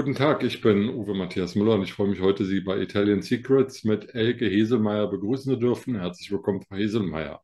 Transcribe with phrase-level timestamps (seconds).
[0.00, 3.20] Guten Tag, ich bin Uwe Matthias Müller und ich freue mich heute, Sie bei Italian
[3.20, 5.94] Secrets mit Elke Heselmeier begrüßen zu dürfen.
[5.94, 7.42] Herzlich willkommen, Frau Heselmeier.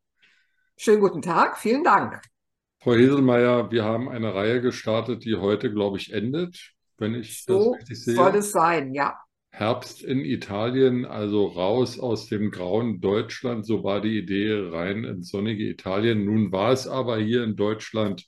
[0.78, 2.18] Schönen guten Tag, vielen Dank.
[2.78, 7.62] Frau Heselmeier, wir haben eine Reihe gestartet, die heute, glaube ich, endet, wenn ich das
[7.62, 8.40] So richtig soll sehe.
[8.40, 9.18] es sein, ja.
[9.50, 15.28] Herbst in Italien, also raus aus dem grauen Deutschland, so war die Idee, rein ins
[15.28, 16.24] sonnige Italien.
[16.24, 18.24] Nun war es aber hier in Deutschland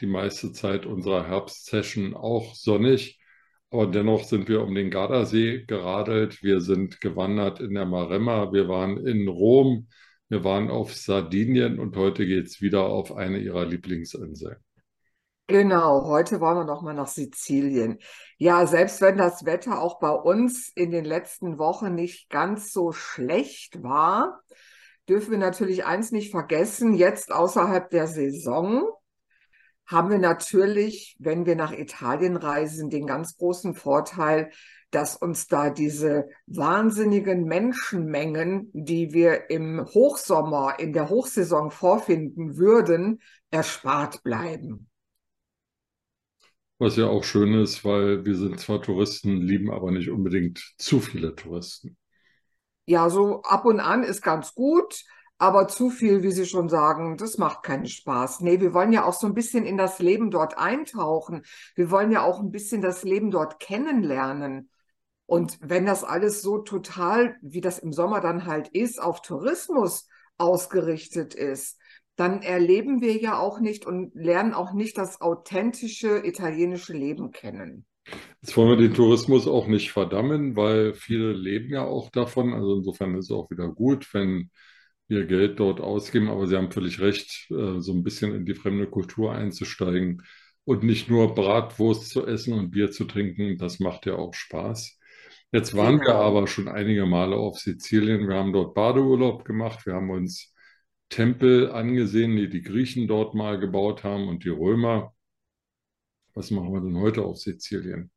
[0.00, 3.17] die meiste Zeit unserer Herbstsession auch sonnig.
[3.70, 8.66] Aber dennoch sind wir um den Gardasee geradelt, wir sind gewandert in der Maremma, wir
[8.68, 9.88] waren in Rom,
[10.28, 14.56] wir waren auf Sardinien und heute geht es wieder auf eine ihrer Lieblingsinseln.
[15.50, 17.98] Genau, heute wollen wir noch mal nach Sizilien.
[18.36, 22.92] Ja, selbst wenn das Wetter auch bei uns in den letzten Wochen nicht ganz so
[22.92, 24.42] schlecht war,
[25.08, 28.90] dürfen wir natürlich eins nicht vergessen, jetzt außerhalb der Saison
[29.88, 34.50] haben wir natürlich, wenn wir nach Italien reisen, den ganz großen Vorteil,
[34.90, 43.20] dass uns da diese wahnsinnigen Menschenmengen, die wir im Hochsommer, in der Hochsaison vorfinden würden,
[43.50, 44.88] erspart bleiben.
[46.78, 51.00] Was ja auch schön ist, weil wir sind zwar Touristen, lieben aber nicht unbedingt zu
[51.00, 51.96] viele Touristen.
[52.86, 55.02] Ja, so ab und an ist ganz gut,
[55.38, 58.40] aber zu viel, wie Sie schon sagen, das macht keinen Spaß.
[58.40, 61.42] Nee, wir wollen ja auch so ein bisschen in das Leben dort eintauchen.
[61.76, 64.68] Wir wollen ja auch ein bisschen das Leben dort kennenlernen.
[65.26, 70.08] Und wenn das alles so total, wie das im Sommer dann halt ist, auf Tourismus
[70.38, 71.78] ausgerichtet ist,
[72.16, 77.86] dann erleben wir ja auch nicht und lernen auch nicht das authentische italienische Leben kennen.
[78.40, 82.54] Jetzt wollen wir den Tourismus auch nicht verdammen, weil viele leben ja auch davon.
[82.54, 84.50] Also insofern ist es auch wieder gut, wenn
[85.08, 86.28] wir Geld dort ausgeben.
[86.28, 90.22] Aber Sie haben völlig recht, äh, so ein bisschen in die fremde Kultur einzusteigen
[90.64, 93.58] und nicht nur Bratwurst zu essen und Bier zu trinken.
[93.58, 94.98] Das macht ja auch Spaß.
[95.52, 96.20] Jetzt waren wir Genau.
[96.22, 98.28] aber schon einige Male auf Sizilien.
[98.28, 99.86] Wir haben dort Badeurlaub gemacht.
[99.86, 100.54] Wir haben uns
[101.08, 105.14] Tempel angesehen, die die Griechen dort mal gebaut haben und die Römer.
[106.34, 108.10] Was machen wir denn heute auf Sizilien?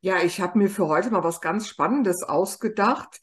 [0.00, 3.20] Ja, ich habe mir für heute mal was ganz Spannendes ausgedacht.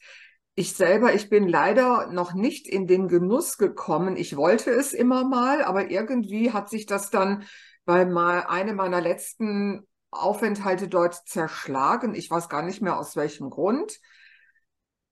[0.56, 4.16] Ich selber, ich bin leider noch nicht in den Genuss gekommen.
[4.16, 7.44] Ich wollte es immer mal, aber irgendwie hat sich das dann
[7.84, 12.14] bei mal einem meiner letzten Aufenthalte dort zerschlagen.
[12.14, 13.98] Ich weiß gar nicht mehr aus welchem Grund.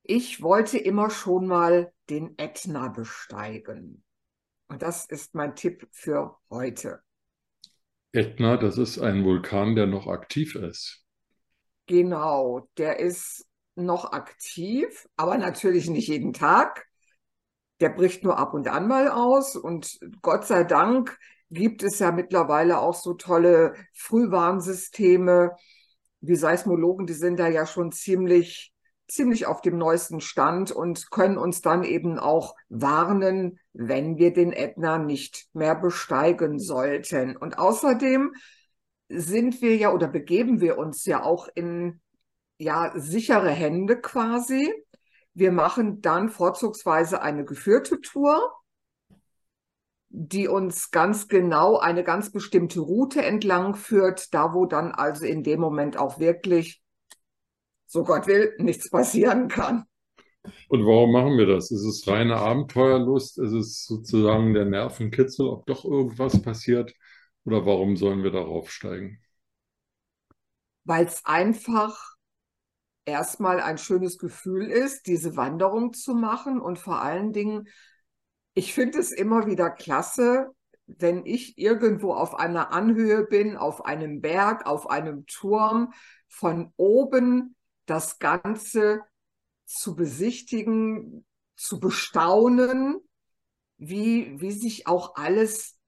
[0.04, 4.04] Ich wollte immer schon mal den Ätna besteigen.
[4.68, 7.02] Und das ist mein Tipp für heute.
[8.12, 11.04] Ätna, das ist ein Vulkan, der noch aktiv ist.
[11.86, 16.86] Genau, der ist noch aktiv, aber natürlich nicht jeden Tag.
[17.80, 19.56] Der bricht nur ab und an mal aus.
[19.56, 21.18] Und Gott sei Dank
[21.50, 25.52] gibt es ja mittlerweile auch so tolle Frühwarnsysteme.
[26.20, 28.72] Die Seismologen, die sind da ja schon ziemlich,
[29.08, 34.52] ziemlich auf dem neuesten Stand und können uns dann eben auch warnen, wenn wir den
[34.52, 37.36] Ätna nicht mehr besteigen sollten.
[37.36, 38.32] Und außerdem
[39.08, 42.00] sind wir ja oder begeben wir uns ja auch in
[42.62, 44.72] ja sichere Hände quasi.
[45.34, 48.52] Wir machen dann vorzugsweise eine geführte Tour,
[50.08, 55.42] die uns ganz genau eine ganz bestimmte Route entlang führt, da wo dann also in
[55.42, 56.82] dem Moment auch wirklich,
[57.86, 59.84] so Gott will, nichts passieren kann.
[60.68, 61.70] Und warum machen wir das?
[61.70, 63.38] Ist es reine Abenteuerlust?
[63.38, 66.92] Ist es sozusagen der Nervenkitzel, ob doch irgendwas passiert?
[67.44, 69.20] Oder warum sollen wir darauf steigen?
[70.84, 72.11] Weil es einfach
[73.04, 77.68] erstmal ein schönes Gefühl ist, diese Wanderung zu machen und vor allen Dingen,
[78.54, 80.48] ich finde es immer wieder klasse,
[80.86, 85.92] wenn ich irgendwo auf einer Anhöhe bin, auf einem Berg, auf einem Turm,
[86.28, 87.56] von oben
[87.86, 89.00] das Ganze
[89.64, 91.24] zu besichtigen,
[91.56, 92.98] zu bestaunen,
[93.78, 95.78] wie, wie sich auch alles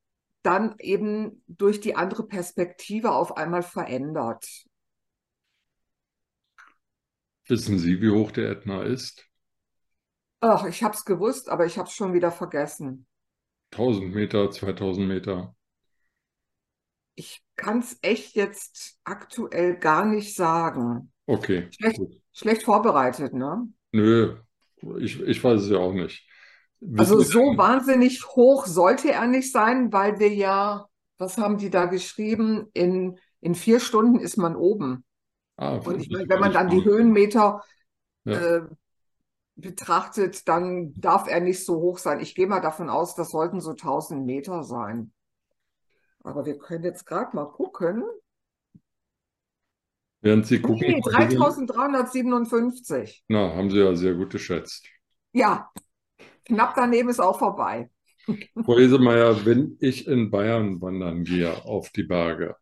[0.43, 4.47] dann eben durch die andere Perspektive auf einmal verändert.
[7.49, 9.27] Wissen Sie, wie hoch der Ätna ist?
[10.41, 13.07] Ach, ich habe es gewusst, aber ich habe es schon wieder vergessen.
[13.71, 15.55] 1000 Meter, 2000 Meter?
[17.15, 21.13] Ich kann es echt jetzt aktuell gar nicht sagen.
[21.29, 22.01] Okay, Schlecht,
[22.33, 23.69] schlecht vorbereitet, ne?
[23.93, 24.37] Nö,
[24.99, 26.27] ich, ich weiß es ja auch nicht.
[26.81, 27.59] Wissen Also Sie so denn?
[27.59, 30.87] wahnsinnig hoch sollte er nicht sein, weil wir ja,
[31.19, 32.69] was haben die da geschrieben?
[32.73, 35.05] In, in vier Stunden ist man oben.
[35.57, 36.85] Ah, Und ich meine, wenn man dann die.
[36.85, 37.63] Höhenmeter
[38.25, 38.57] Ja.
[38.57, 38.63] äh,
[39.57, 42.21] betrachtet, dann darf er nicht so hoch sein.
[42.21, 45.13] Ich gehe mal davon aus, das sollten so 1000 Meter sein.
[46.25, 48.03] Aber wir können jetzt gerade mal gucken.
[50.23, 53.25] Während Sie gucken, Nee, Frau Hesel- 3357.
[53.29, 54.87] na, haben Sie ja sehr gut geschätzt.
[55.33, 55.71] Ja,
[56.47, 57.91] knapp daneben ist auch vorbei.
[58.65, 62.57] Frau Heselmeier, wenn ich in Bayern wandern gehe auf die Berge,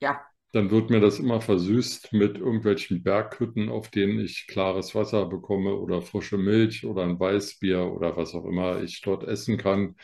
[0.00, 0.20] Ja,
[0.52, 5.74] dann wird mir das immer versüßt mit irgendwelchen Berghütten, auf denen ich klares Wasser bekomme
[5.74, 9.96] oder frische Milch oder ein Weißbier oder was auch immer ich dort essen kann.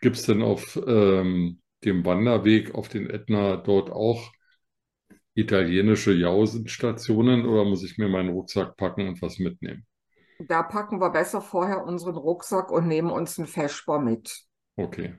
[0.00, 4.32] Gibt es denn auf ähm, dem Wanderweg auf den Ätna dort auch
[5.34, 9.84] italienische Jausenstationen oder muss ich mir meinen Rucksack packen und was mitnehmen?
[10.38, 14.44] da packen wir besser vorher unseren Rucksack und nehmen uns einen Feschbar mit.
[14.78, 15.14] Okay.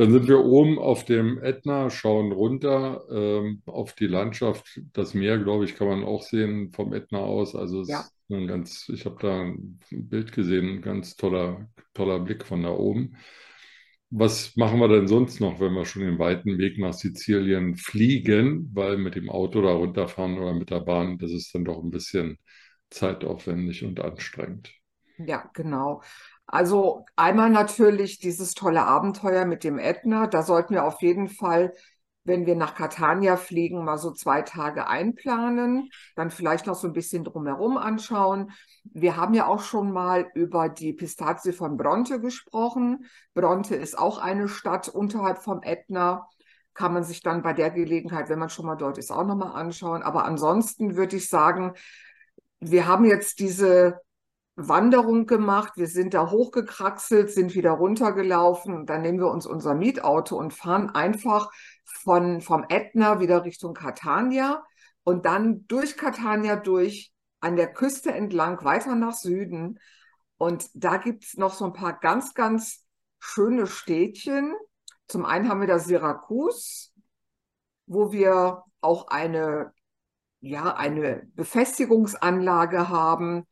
[0.00, 4.80] Dann sind wir oben auf dem Ätna, schauen runter ähm, auf die Landschaft.
[4.94, 7.54] Das Meer, glaube ich, kann man auch sehen vom Ätna aus.
[7.54, 8.10] Also es Ja.
[8.28, 12.62] ist ein ganz, ich habe da ein Bild gesehen, ein ganz toller, toller Blick von
[12.62, 13.16] da oben.
[14.10, 18.70] Was machen wir denn sonst noch, wenn wir schon den weiten Weg nach Sizilien fliegen?
[18.74, 21.90] Weil mit dem Auto da runterfahren oder mit der Bahn, das ist dann doch ein
[21.90, 22.38] bisschen
[22.90, 24.72] zeitaufwendig und anstrengend.
[25.18, 26.02] Ja, genau.
[26.52, 30.26] Also einmal natürlich dieses tolle Abenteuer mit dem Ätna.
[30.26, 31.72] Da sollten wir auf jeden Fall,
[32.24, 36.92] wenn wir nach Catania fliegen, mal so zwei Tage einplanen, dann vielleicht noch so ein
[36.92, 38.50] bisschen drumherum anschauen.
[38.82, 43.04] Wir haben ja auch schon mal über die Pistazie von Bronte gesprochen.
[43.32, 46.26] Bronte ist auch eine Stadt unterhalb vom Ätna.
[46.74, 49.52] Kann man sich dann bei der Gelegenheit, wenn man schon mal dort ist, auch nochmal
[49.52, 50.02] anschauen.
[50.02, 51.74] Aber ansonsten würde ich sagen,
[52.58, 54.00] wir haben jetzt diese
[54.68, 55.72] Wanderung gemacht.
[55.76, 58.86] Wir sind da hochgekraxelt, sind wieder runtergelaufen.
[58.86, 61.50] Dann nehmen wir uns unser Mietauto und fahren einfach
[61.84, 64.62] von, vom Ätna wieder Richtung Catania
[65.04, 69.78] und dann durch Catania durch an der Küste entlang weiter nach Süden.
[70.36, 72.84] Und da gibt es noch so ein paar ganz, ganz
[73.18, 74.54] schöne Städtchen.
[75.08, 76.92] Zum einen haben wir da Syrakus,
[77.86, 79.72] wo wir auch eine,
[80.40, 83.46] ja, eine Befestigungsanlage haben.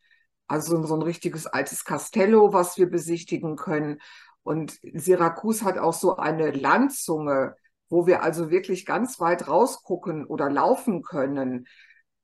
[0.49, 4.01] Also so ein richtiges altes Castello, was wir besichtigen können.
[4.43, 7.55] Und Syrakus hat auch so eine Landzunge,
[7.91, 11.67] wo wir also wirklich ganz weit rausgucken oder laufen können,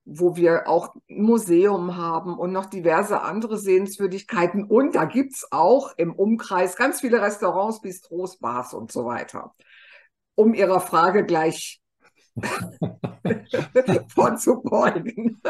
[0.07, 4.65] wo wir auch ein Museum haben und noch diverse andere Sehenswürdigkeiten.
[4.65, 9.53] Und da gibt's auch im Umkreis ganz viele Restaurants, Bistros, Bars und so weiter.
[10.35, 11.83] Um Ihrer Frage gleich
[14.09, 15.41] vorzubeugen.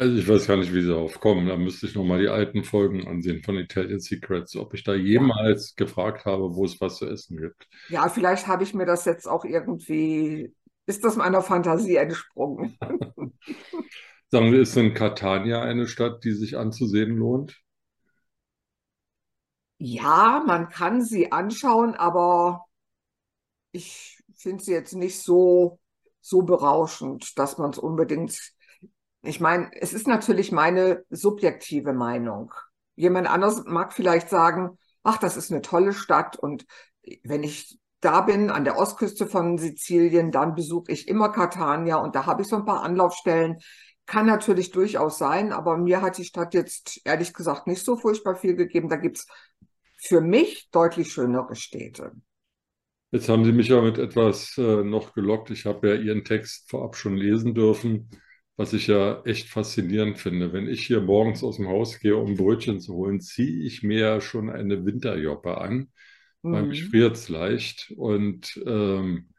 [0.00, 1.46] Also ich weiß gar nicht, wie Sie darauf kommen.
[1.46, 5.76] Da müsste ich nochmal die alten Folgen ansehen von Italian Secrets, ob ich da jemals
[5.76, 7.68] gefragt habe, wo es was zu essen gibt.
[7.88, 10.54] Ja, vielleicht habe ich mir das jetzt auch irgendwie,
[10.86, 12.78] ist das meiner Fantasie entsprungen?
[14.30, 17.60] Sagen wir, ist denn Catania eine Stadt, die sich anzusehen lohnt?
[19.78, 22.66] Ja, man kann sie anschauen, aber
[23.72, 25.78] ich finde sie jetzt nicht so,
[26.20, 28.38] so berauschend, dass man es unbedingt.
[29.22, 32.52] Ich meine, es ist natürlich meine subjektive Meinung.
[32.96, 36.66] Jemand anderes mag vielleicht sagen, ach, das ist eine tolle Stadt und
[37.22, 42.14] wenn ich da bin an der Ostküste von Sizilien, dann besuche ich immer Catania und
[42.14, 43.58] da habe ich so ein paar Anlaufstellen.
[44.06, 48.34] Kann natürlich durchaus sein, aber mir hat die Stadt jetzt ehrlich gesagt nicht so furchtbar
[48.36, 48.88] viel gegeben.
[48.88, 49.26] Da gibt's
[49.98, 52.12] für mich deutlich schönere Städte.
[53.12, 55.50] Jetzt haben Sie mich ja mit etwas äh, noch gelockt.
[55.50, 58.08] Ich habe ja Ihren Text vorab schon lesen dürfen,
[58.60, 60.52] was ich ja echt faszinierend finde.
[60.52, 63.98] Wenn ich hier morgens aus dem Haus gehe, um Brötchen zu holen, ziehe ich mir
[64.00, 65.90] ja schon eine Winterjoppe an,
[66.50, 66.90] weil mich Mhm.
[66.90, 69.30] friert es leicht und ähm,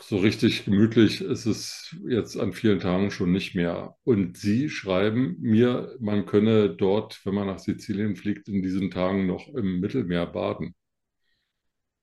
[0.00, 3.96] so richtig gemütlich ist es jetzt an vielen Tagen schon nicht mehr.
[4.04, 9.26] Und Sie schreiben mir, man könne dort, wenn man nach Sizilien fliegt, in diesen Tagen
[9.26, 10.74] noch im Mittelmeer baden.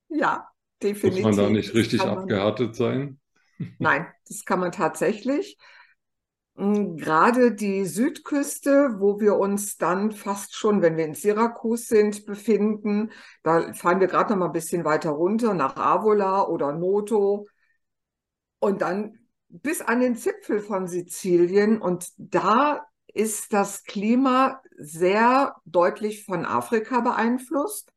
[0.08, 0.50] Ja,
[1.00, 1.48] Muss man da definitiv.
[1.48, 3.18] nicht richtig abgehärtet sein?
[3.78, 5.58] Nein, das kann man tatsächlich.
[6.54, 12.26] Mm, Gerade die Südküste, wo wir uns dann fast schon, wenn wir in Syrakus sind,
[12.26, 17.46] befinden, da fahren wir gerade noch mal ein bisschen weiter runter nach Avola oder Noto
[18.58, 21.80] und dann bis an den Zipfel von Sizilien.
[21.80, 27.92] Und da ist das Klima sehr deutlich von Afrika beeinflusst.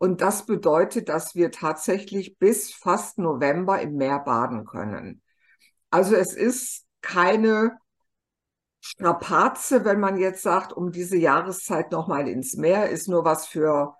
[0.00, 5.22] Und das bedeutet, dass wir tatsächlich bis fast November im Meer baden können.
[5.90, 7.78] Also es ist keine
[8.82, 13.94] Strapaze, wenn man jetzt sagt, um diese Jahreszeit nochmal ins Meer, ist nur was für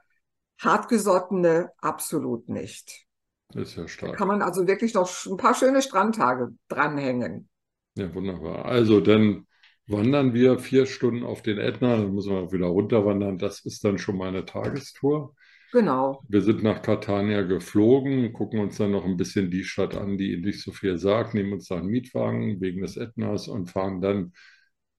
[0.61, 3.07] Hartgesottene, absolut nicht.
[3.53, 4.17] Das ist ja Da stark.
[4.17, 7.49] kann man also wirklich noch ein paar schöne Strandtage dranhängen.
[7.97, 8.65] Ja, wunderbar.
[8.67, 9.47] Also dann
[9.87, 13.39] wandern wir vier Stunden auf den Ätna, dann müssen wir auch wieder runterwandern.
[13.39, 15.35] Das ist dann schon mal eine Tagestour.
[15.73, 16.23] Genau.
[16.29, 20.37] Wir sind nach Catania geflogen, gucken uns dann noch ein bisschen die Stadt an, die
[20.37, 24.33] nicht so viel sagt, nehmen uns da einen Mietwagen wegen des Ätnas und fahren dann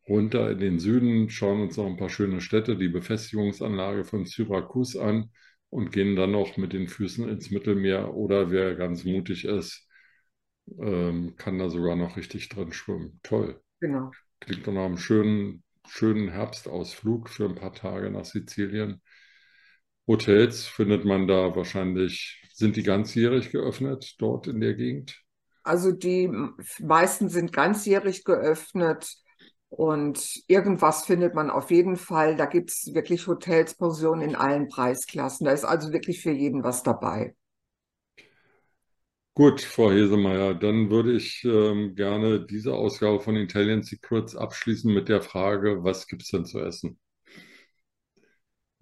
[0.07, 4.95] runter in den Süden, schauen uns noch ein paar schöne Städte, die Befestigungsanlage von Syrakus
[4.97, 5.31] an
[5.69, 9.87] und gehen dann noch mit den Füßen ins Mittelmeer oder wer ganz mutig ist,
[10.79, 13.19] ähm, kann da sogar noch richtig drin schwimmen.
[13.23, 13.61] Toll.
[13.79, 14.11] Genau.
[14.39, 19.01] Klingt doch nach einem schönen, schönen Herbstausflug für ein paar Tage nach Sizilien.
[20.07, 25.23] Hotels findet man da wahrscheinlich, sind die ganzjährig geöffnet dort in der Gegend?
[25.63, 26.29] Also die
[26.79, 29.15] meisten sind ganzjährig geöffnet
[29.69, 32.35] und irgendwas findet man auf jeden Fall.
[32.35, 35.45] Da gibt es wirklich Hotels, Pensionen in allen Preisklassen.
[35.45, 37.35] Da ist also wirklich für jeden was dabei.
[39.33, 45.09] Gut, Frau Hesemeyer, dann würde ich ähm, gerne diese Ausgabe von Italian Secrets abschließen mit
[45.09, 46.97] der Frage, was gibt es denn zu essen?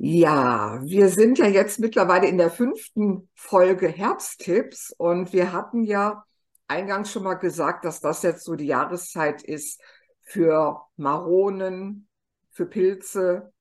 [0.01, 6.23] Ja, wir sind ja jetzt mittlerweile in der fünften Folge Herbsttipps und wir hatten ja
[6.69, 9.81] eingangs schon mal gesagt, dass das jetzt so die Jahreszeit ist
[10.21, 12.07] für Maronen,
[12.51, 13.51] für Pilze,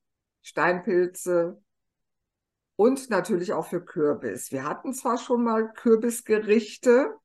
[0.41, 1.61] Steinpilze
[2.77, 4.53] und natürlich auch für Kürbis.
[4.53, 7.15] Wir hatten zwar schon mal Kürbisgerichte,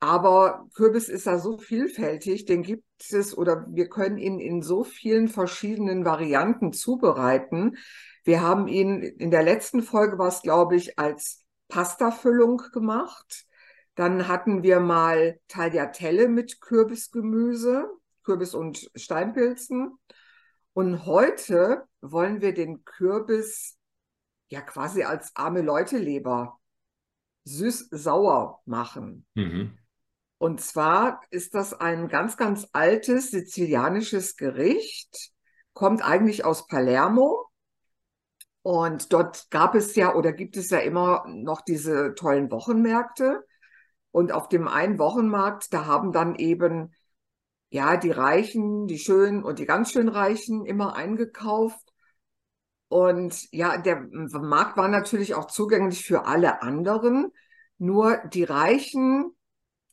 [0.00, 4.82] aber Kürbis ist ja so vielfältig, den gibt es oder wir können ihn in so
[4.82, 7.76] vielen verschiedenen Varianten zubereiten.
[8.24, 13.46] Wir haben ihn in der letzten Folge war es, glaube ich, als Pastafüllung gemacht.
[13.94, 17.90] Dann hatten wir mal Tagliatelle mit Kürbisgemüse.
[18.22, 19.98] Kürbis und Steinpilzen.
[20.72, 23.76] Und heute wollen wir den Kürbis
[24.48, 26.58] ja quasi als arme Leute-Leber
[27.44, 29.26] süß-sauer machen.
[29.34, 29.79] Mhm.
[30.40, 35.32] Und zwar ist das ein ganz, ganz altes sizilianisches Gericht,
[35.74, 37.50] kommt eigentlich aus Palermo.
[38.62, 43.44] Und dort gab es ja oder gibt es ja immer noch diese tollen Wochenmärkte.
[44.12, 46.94] Und auf dem einen Wochenmarkt, da haben dann eben
[47.68, 51.86] ja, die Reichen, die Schönen und die ganz schön Reichen immer eingekauft.
[52.88, 57.30] Und ja, der Markt war natürlich auch zugänglich für alle anderen.
[57.76, 59.36] Nur die Reichen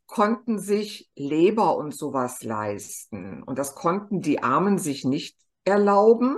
[0.08, 3.44] konnten sich Leber und sowas leisten.
[3.44, 6.38] Und das konnten die Armen sich nicht erlauben.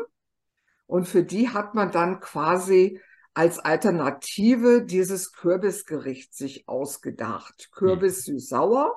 [0.85, 2.99] Und für die hat man dann quasi
[3.33, 7.69] als Alternative dieses Kürbisgericht sich ausgedacht.
[7.71, 8.93] Kürbis süß-sauer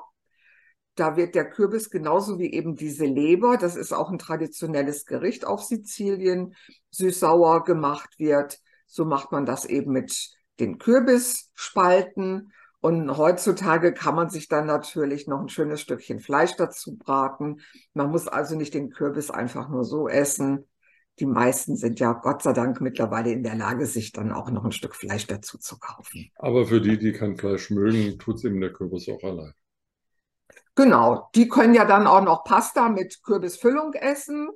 [0.95, 5.47] da wird der Kürbis genauso wie eben diese Leber, das ist auch ein traditionelles Gericht
[5.47, 6.55] auf Sizilien,
[6.91, 8.61] süß-sauer gemacht wird.
[8.87, 12.53] So macht man das eben mit den Kürbisspalten.
[12.83, 17.61] Und heutzutage kann man sich dann natürlich noch ein schönes Stückchen Fleisch dazu braten.
[17.95, 20.67] Man muss also nicht den Kürbis einfach nur so essen.
[21.21, 24.65] Die meisten sind ja Gott sei Dank mittlerweile in der Lage, sich dann auch noch
[24.65, 26.33] ein Stück Fleisch dazu zu kaufen.
[26.35, 29.53] Aber für die, die kein Fleisch mögen, tut es eben der Kürbis auch allein.
[30.75, 34.49] Genau, die können ja dann auch noch Pasta mit Kürbisfüllung essen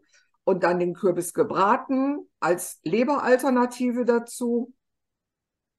[0.43, 4.73] und dann den Kürbis gebraten als Leberalternative dazu.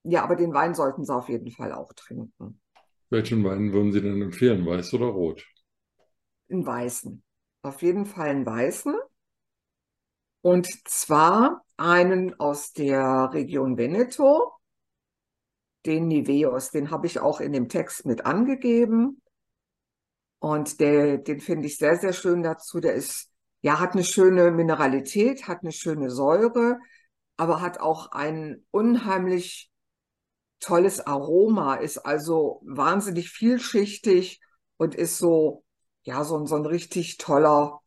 [0.09, 2.61] Ja, aber den Wein sollten Sie auf jeden Fall auch trinken.
[3.09, 5.45] Welchen Wein würden Sie denn empfehlen, weiß oder rot?
[6.47, 7.21] In weißen.
[7.61, 8.95] Auf jeden Fall einen weißen.
[10.41, 14.53] Und zwar einen aus der Region Veneto,
[15.85, 19.21] den Niveos, den habe ich auch in dem Text mit angegeben.
[20.39, 22.79] Und der, den finde ich sehr, sehr schön dazu.
[22.79, 23.29] Der ist,
[23.61, 26.77] ja, hat eine schöne Mineralität, hat eine schöne Säure,
[27.35, 29.66] aber hat auch ein unheimlich
[30.59, 34.41] tolles Aroma, ist also wahnsinnig vielschichtig
[34.77, 35.63] und ist so,
[36.03, 37.79] ja, so, so ein richtig toller,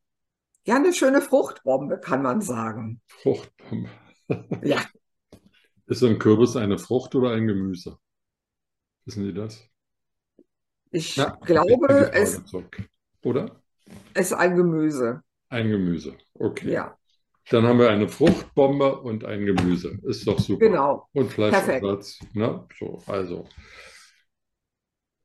[0.65, 3.01] ja, eine schöne Fruchtbombe, kann man sagen.
[3.07, 3.91] Fruchtbombe.
[4.63, 4.85] ja.
[5.87, 7.99] Ist ein Kürbis eine Frucht oder ein Gemüse?
[9.05, 9.65] Wissen Sie das?
[10.93, 12.89] Ich ja, glaube, es zurück.
[13.23, 13.61] Oder?
[14.15, 15.23] ist ein Gemüse.
[15.49, 16.73] Ein Gemüse, okay.
[16.73, 16.97] Ja.
[17.51, 19.99] Dann haben wir eine Fruchtbombe und ein Gemüse.
[20.05, 20.67] Ist doch super.
[20.67, 21.09] Genau.
[21.13, 22.21] Und Fleischersatz.
[22.33, 22.65] Ne?
[22.79, 23.45] So, also.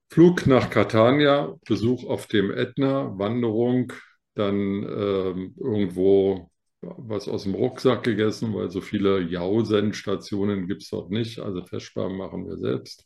[0.09, 3.93] Flug nach Catania, Besuch auf dem Ätna, Wanderung,
[4.33, 6.49] dann ähm, irgendwo
[6.81, 11.39] was aus dem Rucksack gegessen, weil so viele Jausen-Stationen gibt es dort nicht.
[11.39, 13.05] Also Festsparen machen wir selbst.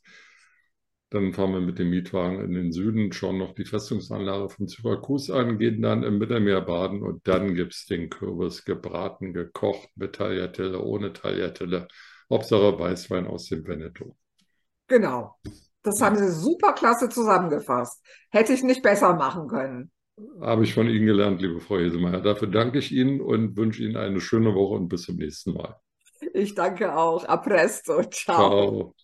[1.11, 5.31] Dann fahren wir mit dem Mietwagen in den Süden, schauen noch die Festungsanlage von Syrakus
[5.31, 10.15] an, gehen dann im Mittelmeer baden und dann gibt es den Kürbis gebraten, gekocht, mit
[10.15, 11.87] Tagliatelle, ohne Tagliatelle.
[12.29, 14.15] Hauptsache Weißwein aus dem Veneto.
[14.87, 15.35] Genau.
[15.81, 18.03] Das haben Sie super klasse zusammengefasst.
[18.29, 19.91] Hätte ich nicht besser machen können.
[20.41, 22.21] Habe ich von Ihnen gelernt, liebe Frau Hesemeyer.
[22.21, 25.75] Dafür danke ich Ihnen und wünsche Ihnen eine schöne Woche und bis zum nächsten Mal.
[26.33, 27.25] Ich danke auch.
[27.27, 28.03] A presto.
[28.03, 28.93] Ciao.
[28.93, 28.95] Ciao.